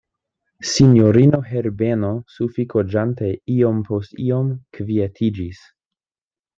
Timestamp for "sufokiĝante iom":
2.37-3.87